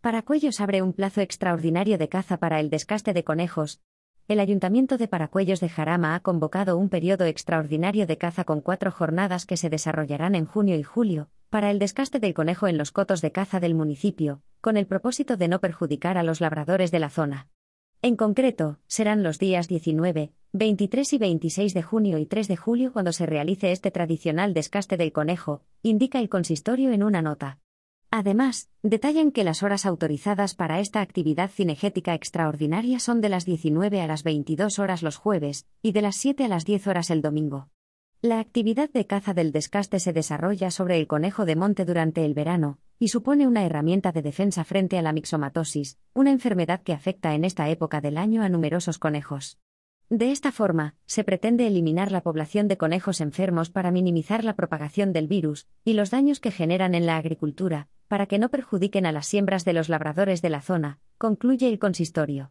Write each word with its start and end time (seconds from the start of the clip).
Paracuellos 0.00 0.62
abre 0.62 0.80
un 0.80 0.94
plazo 0.94 1.20
extraordinario 1.20 1.98
de 1.98 2.08
caza 2.08 2.38
para 2.38 2.58
el 2.58 2.70
descaste 2.70 3.12
de 3.12 3.22
conejos. 3.22 3.82
El 4.28 4.40
Ayuntamiento 4.40 4.96
de 4.96 5.08
Paracuellos 5.08 5.60
de 5.60 5.68
Jarama 5.68 6.14
ha 6.14 6.20
convocado 6.20 6.78
un 6.78 6.88
periodo 6.88 7.26
extraordinario 7.26 8.06
de 8.06 8.16
caza 8.16 8.44
con 8.44 8.62
cuatro 8.62 8.92
jornadas 8.92 9.44
que 9.44 9.58
se 9.58 9.68
desarrollarán 9.68 10.34
en 10.34 10.46
junio 10.46 10.76
y 10.76 10.82
julio, 10.82 11.28
para 11.50 11.70
el 11.70 11.78
descaste 11.78 12.18
del 12.18 12.32
conejo 12.32 12.66
en 12.66 12.78
los 12.78 12.92
cotos 12.92 13.20
de 13.20 13.30
caza 13.30 13.60
del 13.60 13.74
municipio, 13.74 14.40
con 14.62 14.78
el 14.78 14.86
propósito 14.86 15.36
de 15.36 15.48
no 15.48 15.60
perjudicar 15.60 16.16
a 16.16 16.22
los 16.22 16.40
labradores 16.40 16.90
de 16.90 16.98
la 16.98 17.10
zona. 17.10 17.48
En 18.00 18.16
concreto, 18.16 18.78
serán 18.86 19.22
los 19.22 19.38
días 19.38 19.68
19, 19.68 20.32
23 20.54 21.12
y 21.12 21.18
26 21.18 21.74
de 21.74 21.82
junio 21.82 22.16
y 22.16 22.24
3 22.24 22.48
de 22.48 22.56
julio 22.56 22.94
cuando 22.94 23.12
se 23.12 23.26
realice 23.26 23.70
este 23.70 23.90
tradicional 23.90 24.54
descaste 24.54 24.96
del 24.96 25.12
conejo, 25.12 25.62
indica 25.82 26.20
el 26.20 26.30
consistorio 26.30 26.90
en 26.90 27.02
una 27.02 27.20
nota. 27.20 27.59
Además, 28.12 28.68
detallan 28.82 29.30
que 29.30 29.44
las 29.44 29.62
horas 29.62 29.86
autorizadas 29.86 30.56
para 30.56 30.80
esta 30.80 31.00
actividad 31.00 31.48
cinegética 31.48 32.14
extraordinaria 32.14 32.98
son 32.98 33.20
de 33.20 33.28
las 33.28 33.44
19 33.44 34.00
a 34.00 34.08
las 34.08 34.24
22 34.24 34.80
horas 34.80 35.02
los 35.02 35.16
jueves, 35.16 35.66
y 35.80 35.92
de 35.92 36.02
las 36.02 36.16
7 36.16 36.44
a 36.44 36.48
las 36.48 36.64
10 36.64 36.88
horas 36.88 37.10
el 37.10 37.22
domingo. 37.22 37.68
La 38.20 38.40
actividad 38.40 38.90
de 38.90 39.06
caza 39.06 39.32
del 39.32 39.52
descaste 39.52 40.00
se 40.00 40.12
desarrolla 40.12 40.72
sobre 40.72 40.98
el 40.98 41.06
conejo 41.06 41.46
de 41.46 41.54
monte 41.56 41.84
durante 41.84 42.24
el 42.24 42.34
verano, 42.34 42.78
y 42.98 43.08
supone 43.08 43.46
una 43.46 43.64
herramienta 43.64 44.10
de 44.10 44.22
defensa 44.22 44.64
frente 44.64 44.98
a 44.98 45.02
la 45.02 45.12
mixomatosis, 45.12 45.96
una 46.12 46.32
enfermedad 46.32 46.82
que 46.82 46.92
afecta 46.92 47.34
en 47.34 47.44
esta 47.44 47.68
época 47.70 48.00
del 48.00 48.18
año 48.18 48.42
a 48.42 48.48
numerosos 48.48 48.98
conejos. 48.98 49.58
De 50.10 50.32
esta 50.32 50.50
forma, 50.50 50.96
se 51.06 51.22
pretende 51.22 51.68
eliminar 51.68 52.10
la 52.10 52.20
población 52.20 52.66
de 52.66 52.76
conejos 52.76 53.20
enfermos 53.20 53.70
para 53.70 53.92
minimizar 53.92 54.42
la 54.42 54.56
propagación 54.56 55.12
del 55.12 55.28
virus 55.28 55.68
y 55.84 55.92
los 55.92 56.10
daños 56.10 56.40
que 56.40 56.50
generan 56.50 56.96
en 56.96 57.06
la 57.06 57.16
agricultura, 57.16 57.86
para 58.10 58.26
que 58.26 58.40
no 58.40 58.48
perjudiquen 58.48 59.06
a 59.06 59.12
las 59.12 59.28
siembras 59.28 59.64
de 59.64 59.72
los 59.72 59.88
labradores 59.88 60.42
de 60.42 60.50
la 60.50 60.62
zona, 60.62 60.98
concluye 61.16 61.68
el 61.68 61.78
consistorio. 61.78 62.48